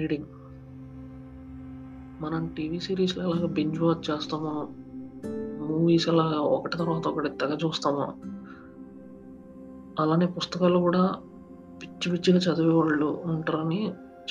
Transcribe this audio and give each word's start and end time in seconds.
Reading 0.00 0.28
మనం 2.20 2.42
TV 2.56 2.78
సిరీస్లో 2.78 3.20
ఎలాగ 3.24 3.46
బింజ్ 3.52 3.78
వాచ్ 3.80 4.04
చేస్తామో 4.10 4.52
మూవీస్ 5.60 6.06
అలాగా 6.08 6.38
ఒకటి 6.56 6.76
తర్వాత 6.76 7.04
ఒకటి 7.08 7.30
తెగ 7.38 7.52
చూస్తామో 7.64 8.06
అలానే 10.00 10.26
పుస్తకాలు 10.26 10.78
కూడా 10.78 11.02
పిచ్చి 11.82 12.06
పిచ్చిగా 12.12 12.38
చదివే 12.38 12.74
వాళ్ళు 12.74 13.08
ఉంటారని 13.24 13.80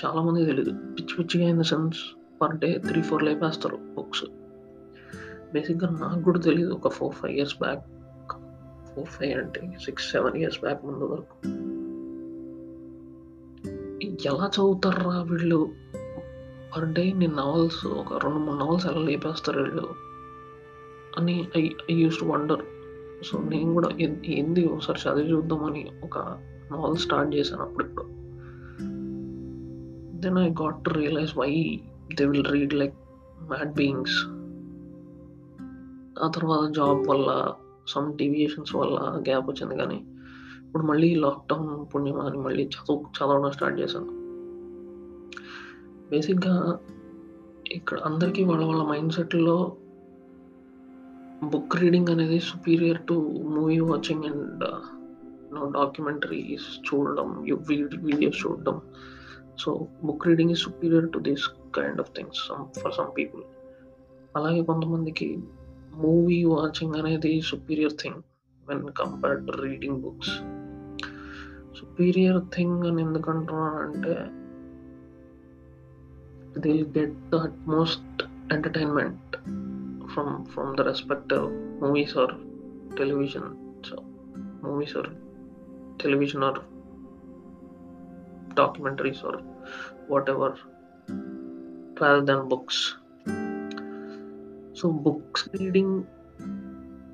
చాలామంది 0.04 0.41
తెలియదు 0.45 0.73
పిచ్చి 0.95 1.13
పిచ్చిగా 1.18 1.47
in 1.47 1.59
the 1.59 1.61
sense 1.61 2.01
per 2.41 2.55
day 2.57 2.70
three 2.88 3.01
four 3.01 3.23
లేపేస్తారు 3.23 3.79
books 3.95 4.25
బేసిక్గా 5.54 5.89
నాకు 6.01 6.21
కూడా 6.21 6.39
తెలియదు 6.39 6.71
ఒక 6.73 6.89
four 6.89 7.15
five 7.15 7.33
years 7.36 7.57
back 7.59 7.86
four 8.91 9.09
five 9.09 9.33
అంటే 9.39 9.61
సిక్స్ 9.86 10.08
సెవెన్ 10.12 10.38
ఇయర్స్ 10.38 10.59
బ్యాక్ 10.59 10.81
ముందు 10.86 11.05
వరకు. 11.05 11.36
ఎలా 14.03 14.48
చదువుతారా 14.48 15.21
వీళ్ళు? 15.21 15.71
పర్ 16.77 16.94
డే 16.94 17.13
నేను 17.13 17.35
నవల్స్ 17.35 17.85
ఒక 17.85 18.13
రెండు 18.13 18.39
మూడు 18.39 18.58
నవల్స్ 18.58 18.85
ఎలా 18.85 18.99
లేపేస్తారు 18.99 19.59
వీళ్ళు? 19.63 19.89
అని 21.17 21.48
I 21.58 21.70
I 21.91 21.95
use 21.95 22.20
to 22.20 22.25
wonder 22.25 22.62
so 23.23 23.39
నేను 23.39 23.73
కూడా 23.73 23.89
ఏంది 24.25 24.66
ఒకసారి 24.66 25.09
చదివి 25.09 25.31
చూద్దామని 25.31 25.91
ఒక 26.03 26.17
నవల్ 26.72 26.98
స్టార్ట్ 26.98 27.35
చేశాను 27.35 27.62
అప్పుడిప్పుడు 27.62 28.03
then 30.22 30.38
I 30.38 30.50
got 30.50 30.84
to 30.86 30.89
realize 30.89 31.38
why 31.38 31.80
they 32.13 32.25
will 32.25 32.45
read 32.45 32.73
like 32.73 32.95
mad 33.41 33.73
beings 33.73 34.25
ఆ 36.23 36.27
తర్వాత 36.27 36.72
జాబ్ 36.72 37.08
వల్ల 37.08 37.53
సమ్ 37.88 38.17
డీవియేషన్స్ 38.17 38.75
వల్ల 38.75 39.00
గ్యాప్ 39.27 39.50
వచ్చింది 39.50 39.77
కానీ 39.77 40.05
ఇప్పుడు 40.70 40.84
మళ్ళీ 40.84 41.16
లాక్డౌన్ 41.16 41.86
పుణ్యమా 41.96 42.23
అని 42.23 42.38
మళ్ళీ 42.38 42.64
చదువు 42.64 43.06
చదవడం 43.17 43.52
స్టార్ట్ 43.52 43.80
చేశాను. 43.80 44.12
బేసిక్గా 46.11 46.80
ఇక్కడ 47.72 48.00
అందరికీ 48.00 48.44
వాళ్ళ 48.44 48.66
వాళ్ళ 48.66 48.84
మైండ్ 48.84 49.14
సెట్లో 49.14 49.78
బుక్ 51.44 51.76
రీడింగ్ 51.76 52.09
అనేది 52.09 52.39
superior 52.39 53.08
to 53.08 53.14
movie 53.44 53.80
watching 53.80 54.23
and 54.23 54.64
no 55.53 55.70
documentaries 55.70 56.67
చూడడం 56.88 57.42
వీడియోస్ 58.04 58.48
చూడడం. 58.48 58.81
So 59.58 59.88
book 60.06 60.28
reading 60.28 60.52
is 60.52 60.59
superior 60.59 61.09
to 61.09 61.20
this 61.20 61.48
kind 61.76 62.00
of 62.00 62.11
things 62.16 62.52
for 62.81 62.94
some 62.94 63.17
people 63.17 63.44
అలాగే 64.36 64.61
కొంతమందికి 64.61 65.44
మూవీ 65.94 66.44
వాచింగ్ 66.44 66.95
అనేది 66.95 67.42
superior 67.42 67.94
thing 67.94 68.22
when 68.70 68.89
compared 68.89 69.48
to 69.48 69.61
reading 69.61 70.02
books 70.02 70.58
superior 71.78 72.41
thing 72.56 72.84
అని 72.91 73.03
ఎందుకంటున్నానంటే 73.08 74.17
they'll 76.56 76.84
get 76.86 77.12
the 77.30 77.39
utmost 77.39 78.05
entertainment 78.50 79.36
from 80.12 80.28
from 80.47 80.77
the 80.77 80.84
respective 80.84 81.47
movies 81.80 82.12
or 82.14 82.28
television 82.97 83.44
so 83.83 83.97
movies 84.62 84.94
or 84.94 85.06
television 85.98 86.42
or 86.42 86.55
documentaries 88.55 89.22
or 89.25 89.34
whatever 90.08 90.50
rather 92.00 92.22
than 92.22 92.48
books 92.48 92.78
so 94.75 94.92
books 95.06 95.48
reading 95.55 95.91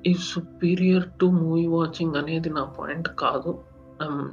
is 0.03 0.21
superior 0.35 1.01
to 1.19 1.31
movie 1.31 1.69
watching 1.77 2.11
అనేది 2.21 2.51
నా 2.59 2.63
point 2.77 3.09
కాదు 3.23 3.51
I'm 4.05 4.21
I'm 4.21 4.29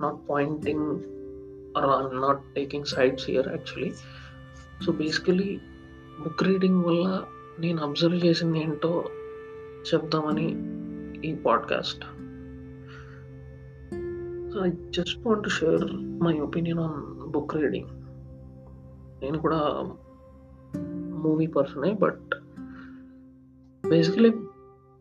not 0.00 0.20
pointing 0.30 0.86
or 1.76 1.86
I'm 1.90 2.20
not 2.20 2.38
taking 2.54 2.84
sides 2.84 3.22
here 3.24 3.46
actually. 3.56 3.92
So 4.84 4.92
basically 4.92 5.50
book 6.24 6.42
reading 6.42 6.80
వల్ల 6.84 7.06
నేను 7.60 7.80
observe 7.82 8.18
చేసింది 8.26 8.58
ఏంటో 8.58 8.90
చెప్దామని 9.88 10.46
ఈ 11.28 11.30
podcast 11.46 12.04
so 14.50 14.58
I 14.66 14.70
just 14.90 15.18
want 15.26 15.48
share 15.48 15.86
my 16.22 16.34
opinion 16.38 16.78
on 16.78 16.98
book 17.30 17.54
reading 17.54 17.92
నేను 19.22 19.38
కూడా 19.38 19.60
movie 21.24 21.46
పర్సనే 21.46 21.92
but 21.94 22.34
basically 23.84 24.32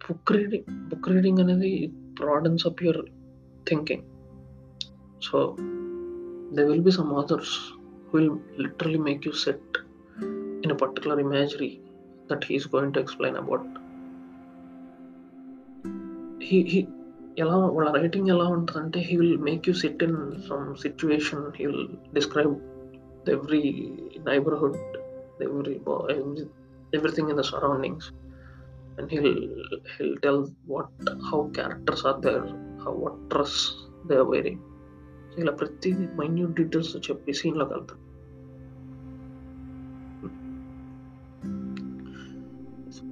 book 0.02 0.32
reading 0.32 0.70
book 0.90 1.10
reading 1.10 1.40
అనేది 1.40 1.74
broadens 2.20 2.68
up 2.68 2.84
your 2.84 3.04
thinking 3.68 4.08
so 5.27 5.39
there 6.55 6.67
will 6.71 6.85
be 6.89 6.93
some 6.99 7.11
authors 7.21 7.51
who 8.09 8.15
will 8.19 8.31
literally 8.65 9.01
make 9.09 9.23
you 9.29 9.35
sit 9.47 9.65
in 10.65 10.71
a 10.75 10.79
particular 10.83 11.17
imagery 11.27 11.73
that 12.29 12.43
he 12.45 12.55
is 12.61 12.67
going 12.75 12.91
to 12.95 13.01
explain 13.05 13.35
about 13.43 13.67
he 16.49 16.59
he 16.73 16.81
ఎలా 17.43 17.57
వాళ్ళ 17.75 17.89
writing 17.97 18.29
ఎలా 18.35 18.47
ఉంటుందంటే 18.55 19.01
he 19.09 19.17
will 19.19 19.37
make 19.49 19.67
you 19.69 19.75
sit 19.83 20.01
in 20.07 20.17
some 20.49 20.65
situation 20.85 21.45
he 21.57 21.65
will 21.69 21.85
describe 22.17 22.55
every 23.35 23.61
neighbourhood 24.29 24.79
every 25.47 25.75
everything 26.99 27.31
in 27.33 27.39
the 27.41 27.45
surroundings 27.53 28.09
and 28.99 29.11
he'll 29.15 29.37
he'll 29.93 30.17
tell 30.25 30.43
what 30.73 31.11
how 31.29 31.41
characters 31.59 32.05
are 32.11 32.19
there 32.27 32.49
how 32.87 32.95
what 33.05 33.21
dress 33.35 33.61
they 34.11 34.17
are 34.23 34.29
wearing 34.35 34.65
ఇలా 35.38 35.52
ప్రతిదీ 35.52 36.06
minute 36.20 36.54
details 36.54 37.10
చెప్పి 37.10 37.34
సీన్లోకి 37.34 37.74
వెళ్తాం. 37.74 38.00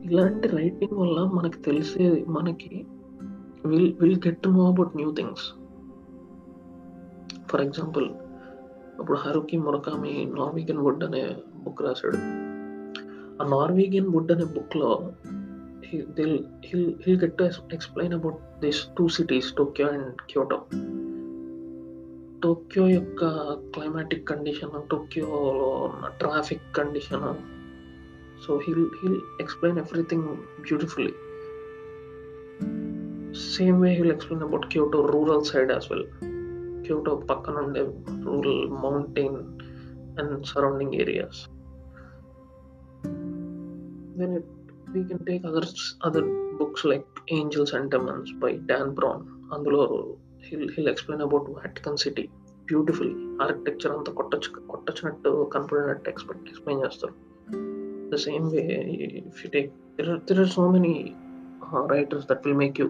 ఇలాంటి 0.03 0.47
writing 0.47 0.97
వల్ల 0.97 1.19
మనకి 1.33 1.59
తెలిసేది 1.61 2.25
మనకి 2.25 2.85
will 3.65 3.93
will 4.01 4.19
get 4.27 4.39
to 4.43 4.49
know 4.49 4.63
about 4.67 4.95
new 4.95 5.09
things 5.11 5.45
for 7.49 7.61
example 7.61 8.07
ఇప్పుడు 8.99 9.17
హరుకి 9.17 9.57
మురకామి 9.57 10.13
నార్వీగన్ 10.37 10.77
వుడ్ 10.77 11.03
అనే 11.03 11.23
బుక్ 11.63 11.81
రాశాడు. 11.81 12.17
ఆ 13.41 13.47
నార్వీగియన్ 13.51 14.09
వుడ్ 14.13 14.31
అనే 14.31 14.45
బుక్లో 14.55 14.91
he'll 17.03 17.19
get 17.23 17.37
to 17.37 17.43
explain 17.73 18.13
about 18.13 18.39
this 18.59 18.81
two 18.97 19.07
cities 19.07 19.53
Tokyo 19.53 19.87
and 19.87 20.11
Kyoto 20.29 20.59
Tokyo 22.41 22.83
యొక్క 22.89 23.23
క్లైమాటిక్ 23.73 24.27
కండిషన్ 24.27 24.75
టోక్యోలో 24.89 25.67
ఉన్న 25.85 26.07
traffic 26.19 26.67
condition 26.77 27.27
so 28.43 28.53
he'll 28.57 28.87
he'll 29.01 29.19
explain 29.39 29.79
everything 29.79 30.29
beautifully 30.61 31.13
same 33.55 33.77
way 33.81 33.91
he'll 33.93 34.11
explain 34.11 34.45
about 34.47 34.65
Kyoto 34.65 35.01
rural 35.05 35.43
side 35.43 35.71
as 35.71 35.87
well 35.91 36.07
Kyoto 36.83 37.15
పక్కన 37.29 37.57
ఉండే 37.57 37.83
rural 38.25 38.63
mountain 38.83 39.37
and 40.19 40.35
surrounding 40.45 40.95
areas 40.95 41.41
then 44.17 44.35
it 44.37 44.51
we 44.89 45.03
can 45.03 45.23
take 45.25 45.45
other 45.45 45.69
other 46.05 46.29
books 46.57 46.85
like 46.85 47.07
angels 47.31 47.75
and 47.75 47.91
demons 47.91 48.33
by 48.39 48.53
Dan 48.65 48.91
Brown 48.91 49.23
అందులో 49.53 49.83
he'll 50.51 50.69
he'll 50.77 50.87
explain 50.87 51.27
about 51.27 51.49
Vatican 51.49 51.97
city 51.97 52.29
beautiful 52.65 53.41
architecture 53.41 53.91
అంతా 53.91 54.11
కొట్టచ్చు 54.11 54.67
కొట్టచ్చినట్టు 54.67 55.49
కనపడినట్టు 55.53 56.09
expect 56.09 56.49
explain 56.49 56.85
చేస్తారు. 56.85 57.13
The 58.09 58.15
same 58.15 58.51
way 58.51 58.59
if 59.27 59.45
you 59.45 59.51
take 59.53 59.73
there 59.99 60.39
are 60.39 60.47
so 60.47 60.71
many 60.71 61.15
writers 61.87 62.25
that 62.25 62.41
will 62.45 62.57
make 62.57 62.81
you 62.81 62.87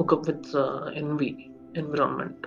hook up 0.00 0.28
with 0.30 0.56
N V 0.94 1.44
environment 1.76 2.46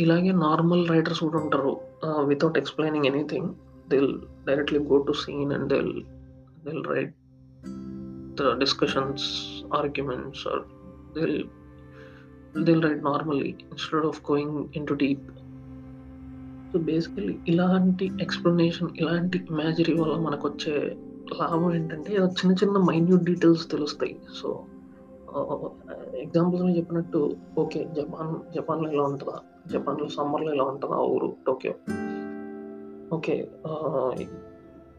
ఇలాగే 0.00 0.32
normal 0.32 0.88
writers 0.88 1.20
కూడా 1.20 1.38
ఉంటారు 1.38 1.80
without 2.24 2.58
explaining 2.58 3.04
anything 3.04 3.54
they'll 3.90 4.18
directly 4.46 4.78
go 4.78 4.98
to 4.98 5.12
scene 5.12 5.52
and 5.52 5.68
they'll 5.72 6.04
they'll 6.64 6.84
write 6.84 7.14
the 8.38 8.48
discussions, 8.54 9.20
arguments, 9.80 10.40
or 10.50 10.58
they'll 11.14 11.40
they'll 12.64 12.82
write 12.82 13.02
normally 13.02 13.50
instead 13.72 14.04
of 14.10 14.16
going 14.30 14.52
into 14.80 14.96
deep. 15.04 15.22
So 16.70 16.78
basically 16.78 17.38
ఇలాంటి 17.48 18.10
explanation 18.20 18.88
ఇలాంటి 19.00 19.38
imagery 19.50 19.92
వల్ల 19.98 20.14
మనకు 20.26 20.48
వచ్చే 20.48 20.96
లాభం 21.40 21.74
ఏంటంటే 21.74 22.12
చిన్న 22.14 22.52
చిన్న 22.52 22.78
మైన్యూట్ 22.78 23.24
డీటెయిల్స్ 23.24 23.70
తెలుస్తాయి. 23.70 24.16
సో 24.40 24.48
ఎగ్జాంపుల్స్ 26.24 26.76
చెప్పినట్టు 26.78 27.36
ఓకే 27.58 27.80
జపాన్ 27.98 28.32
జపాన్లో 28.54 28.88
ఎలా 28.92 29.02
ఉంటుందా? 29.02 29.38
జపాన్లో 29.72 30.08
సమ్మర్లో 30.08 30.52
ఎలా 30.52 30.64
ఉంటుందా 30.64 30.98
ఊరు? 31.14 31.36
టోక్యో. 31.46 31.74
ఓకే 33.16 33.48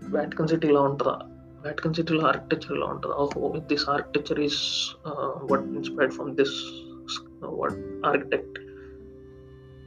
వ్యాటికన్ 0.09 0.47
సిటీ 0.47 0.67
ఇలా 0.67 0.81
ఉంటుందా? 0.81 1.15
వాటికన్ 1.65 1.93
సిటీలో 1.93 2.21
ఆర్కిటెక్చర్ 2.27 2.77
ఇలా 2.77 2.85
ఉంటుంది 2.85 3.15
ఓహో 3.15 3.59
this 3.59 3.89
architecture 3.89 4.39
is 4.39 4.95
what 5.51 5.61
inspired 5.61 6.13
from 6.13 6.35
this 6.35 6.53
what 7.43 7.73
architect 8.05 8.59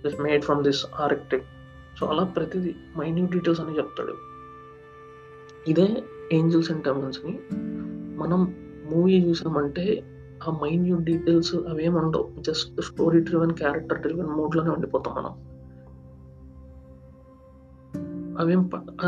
this 0.07 0.21
made 0.21 0.45
from 0.45 0.65
this 0.65 0.87
architect 1.01 1.49
so 1.99 2.07
అలా 2.07 2.25
ప్రతిదీ 2.25 2.75
మైన్యూట్ 2.99 3.31
డీటెయిల్స్ 3.31 3.61
అని 3.61 3.77
చెప్తాడు. 3.77 4.15
ఇదే 5.69 6.05
ఏంజల్స్ 6.33 6.71
అండ్ 6.71 6.85
టెమన్స్ని 6.85 7.41
మనం 8.19 8.55
మూవీ 8.91 9.29
చూసామంటే 9.29 10.05
ఆ 10.49 10.51
minute 10.51 11.03
details 11.03 11.55
అవేముండవు 11.55 12.35
just 12.41 12.83
story 12.83 13.21
driven 13.21 13.53
character 13.53 14.01
driven 14.01 14.29
మూడ్లోనే 14.29 14.71
ఉండిపోతాం 14.71 15.15
మనం. 15.15 15.49
అవేం 18.39 18.63
ప- 18.63 19.05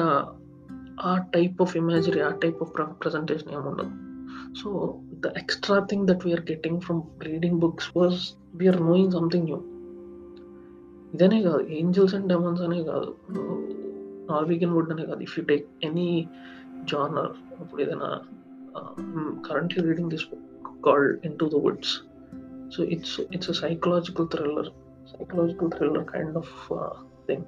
ఆ- 1.00 1.08
ఆ 1.08 1.32
టైప్ 1.32 1.58
ఆఫ్ 1.62 1.74
ఇమేజరీ 1.76 2.20
ఆ 2.22 2.32
టైప్ 2.40 2.60
ఆఫ్ 2.62 2.72
ప్రజెంటేషన్ 3.00 3.52
ఏమి 3.52 3.66
ఉండదు 3.70 3.92
so 4.54 4.68
the 5.20 5.32
extra 5.36 5.78
thing 5.88 6.06
that 6.08 6.24
we are 6.26 6.44
getting 6.48 6.80
from 6.80 7.00
reading 7.24 7.58
books 7.62 7.90
was 7.96 8.20
we are 8.54 8.80
knowing 8.84 9.12
something 9.16 9.46
new 9.46 9.58
ఇదనే 11.12 11.38
కాదు 11.44 11.62
ఏంజల్స్ 11.76 12.14
అండ్ 12.16 12.28
డెమన్స్ 12.28 12.62
అనే 12.62 12.80
కాదు 12.84 13.10
నార్వీగన్ 14.28 14.74
వుడ్ 14.74 14.92
అనే 14.92 15.04
కాదు 15.06 15.22
if 15.22 15.34
you 15.38 15.44
take 15.44 15.66
any 15.82 16.08
genre 16.84 17.32
ఇప్పుడు 17.60 17.82
ఏదైనా 17.82 18.10
currently 19.46 19.82
reading 19.86 20.10
this 20.10 20.26
book 20.30 20.46
called 20.84 21.26
into 21.38 21.48
the 21.48 21.60
woods 21.64 21.94
so 22.70 22.82
it's 22.92 23.16
it's 23.30 23.52
psychological 23.60 24.28
thriller 24.28 24.70
psychological 25.12 25.70
thriller 25.70 26.06
kind 26.06 26.36
of 26.36 26.52
thing 27.26 27.46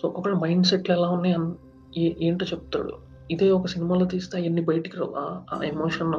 so 0.00 0.08
ఒకళ్ళ 0.12 0.36
mind 0.42 0.66
సెట్లు 0.66 0.94
ఎలా 0.94 1.08
ఉన్నాయి 1.10 1.34
అన్- 1.34 1.54
ఏ- 1.64 1.69
ఏంటో 1.96 2.46
చెప్తాడు. 2.46 2.92
ఇదే 3.30 3.50
ఒక 3.50 3.66
సినిమాలో 3.66 4.06
తీస్తే 4.06 4.38
అవన్నీ 4.38 4.62
బయటికి 4.62 4.96
రావు. 4.96 5.14
ఆ- 5.18 5.62
ఎమోషన్ 5.62 6.14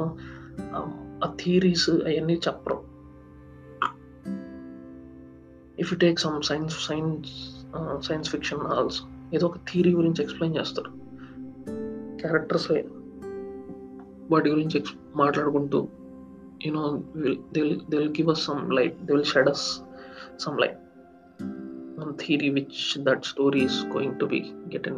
ఆ 1.26 1.36
థీరీస్ 1.44 1.90
అవన్నీ 1.90 2.34
చెప్పరు. 2.34 2.84
If 5.80 5.94
you 5.94 5.98
take 5.98 6.20
some 6.20 6.42
science 6.42 6.86
science 6.86 7.66
science 8.06 8.30
fiction 8.30 8.60
novels 8.60 9.02
ఏదో 9.34 9.48
ఒక 9.48 9.58
థీరీ 9.58 9.94
గురించి 9.94 10.24
ఎక్స్ప్లెయిన్ 10.24 10.60
చేస్తారు. 10.60 10.90
క్యారెక్టర్స్ 12.22 12.72
వాటి 14.32 14.50
గురించి 14.50 14.80
ఎక్స్ 14.80 14.94
మాట్లాడుకుంటూ 15.16 15.88
you know 16.66 17.04
they'll 17.54 17.80
will 17.90 18.10
give 18.10 18.30
us 18.30 18.46
some 18.46 18.74
light 18.74 19.06
they 19.06 19.14
will 19.14 19.26
shed 19.26 19.50
us 19.50 19.80
some 20.40 20.60
light 20.60 20.78
on 22.02 22.08
theory 22.08 22.60
that 22.60 23.00
that 23.00 23.20
story 23.20 23.68
is 23.68 23.98
going 23.98 24.20
to 24.20 24.30
be 24.30 24.40
get 24.70 24.90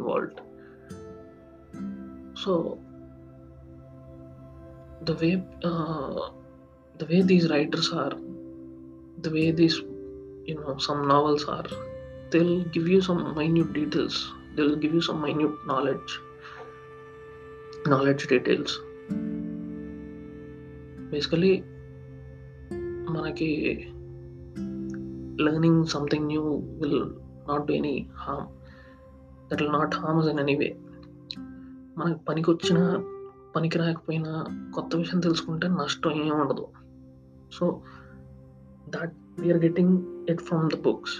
so 2.43 2.79
the 5.01 5.15
way 5.21 5.33
uh, 5.63 6.29
the 6.97 7.05
way 7.11 7.21
these 7.21 7.49
writers 7.49 7.91
are 7.91 8.13
the 9.21 9.31
way 9.37 9.51
these 9.51 9.77
you 10.49 10.55
know 10.59 10.77
some 10.77 11.07
novels 11.07 11.45
are 11.45 11.69
they'll 12.31 12.63
give 12.75 12.87
you 12.87 13.01
some 13.01 13.21
minute 13.35 13.71
details 13.73 14.33
they'll 14.55 14.75
give 14.75 14.93
you 14.93 15.01
some 15.01 15.21
minute 15.21 15.55
knowledge 15.71 16.19
knowledge 17.93 18.23
details 18.33 18.71
basically 21.13 21.53
మనకి 23.15 23.49
learning 25.45 25.75
something 25.93 26.23
new 26.31 26.47
will 26.81 26.99
not 27.49 27.61
do 27.67 27.73
any 27.81 27.97
harm 28.23 28.47
that 29.49 29.61
will 29.61 29.75
not 29.79 29.93
harm 30.01 30.17
us 30.21 30.27
in 30.31 30.39
any 30.45 30.55
way 30.61 30.71
మనకి 31.98 32.20
పనికి 32.28 32.50
వచ్చిన 32.50 32.78
పనికి 33.56 33.78
రాకపోయినా 33.78 34.32
కొత్త 34.74 34.96
విషయం 34.96 35.20
తెలుసుకుంటే 35.20 35.68
నష్టం 35.68 36.12
ఏమి 36.12 36.30
ఉండదు. 36.30 36.66
So 37.52 37.82
that 38.88 39.12
we are 39.38 39.60
getting 39.64 39.94
it 40.30 40.40
from 40.40 40.70
the 40.70 40.78
books 40.82 41.16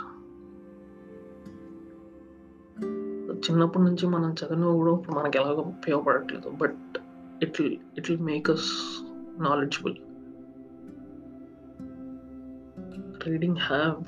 చిన్నప్పటి 3.45 3.85
నుంచి 3.85 4.07
మనం 4.07 4.31
చదివిన 4.33 4.65
కూడా 4.65 4.93
ఇప్పుడు 4.93 5.17
మనకి 5.17 5.39
ఎలాగో 5.39 5.63
ఉపయోగపడట్లేదు. 5.63 6.51
But 6.51 6.99
it 7.43 7.61
it 7.99 8.11
will 8.11 8.23
make 8.23 8.51
us 8.51 8.69
knowledgeable 9.43 9.97
reading 13.27 13.57
have 13.57 13.99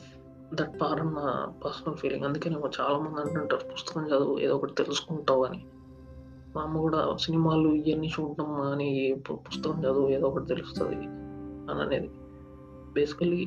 that 0.54 0.80
పార్ 0.80 1.00
అన్న 1.00 1.20
పర్సనల్ 1.64 1.96
ఫీలింగ్ 1.96 2.24
అందుకే 2.24 2.50
నేను 2.50 2.70
చాలామంది 2.80 3.20
అంటుంటారు 3.20 3.64
పుస్తకం 3.74 4.06
చదువు 4.06 4.38
ఏదో 4.38 4.54
ఒకటి 4.56 4.74
తెలుసుకుంటావు 4.74 5.44
అని. 5.44 5.66
మా 6.56 6.62
అమ్మ 6.62 6.78
కూడా 6.78 7.16
సినిమాలు 7.16 7.68
ఇవన్నీ 7.68 8.10
చూడటం 8.20 8.60
అని 8.60 9.16
పుస్తకం 9.30 9.80
చదువు 9.80 10.08
ఏదో 10.08 10.26
ఒకటి 10.26 10.46
తెలుస్తుంది 10.46 10.94
అని 11.70 11.82
అనేది. 11.82 12.10
బేసికలీ 12.94 13.46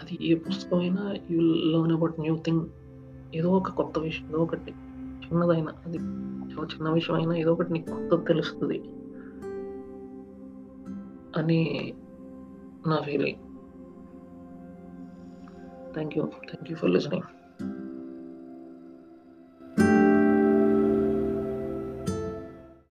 అది 0.00 0.18
ఏ 0.22 0.34
పుస్తకం 0.34 0.78
అయినా 0.78 1.14
you 1.30 1.40
learn 1.40 1.92
about 1.92 2.20
new 2.20 2.36
thing 2.36 2.66
ఏదో 3.34 3.50
ఒక 3.50 3.70
కొత్త 3.70 3.98
విషయం 3.98 4.28
ఏదో 4.28 4.38
ఒకటి 4.38 4.70
చిన్నదైనా 5.26 5.72
అది 5.86 5.96
చిన్న 6.64 6.90
విషయం 6.90 7.16
అయినా 7.16 7.34
ఏదో 7.34 7.52
ఒకటి 7.52 7.72
నీకు 7.72 8.08
కొత్త 8.08 8.28
తెలుస్తుంది 8.28 8.78
అని 11.36 11.92
నా 12.86 13.00
feeling 13.00 13.38
thank 15.92 16.18
you 16.18 16.24
thank 16.24 16.70
you 16.70 16.76
for 16.76 16.90
listening 16.90 17.37